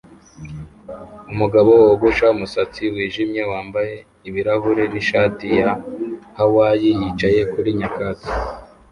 [1.31, 3.95] Umugabo wogosha umusatsi wijimye wambaye
[4.27, 5.69] ibirahure nishati ya
[6.37, 8.31] Hawayi yicaye kuri nyakatsi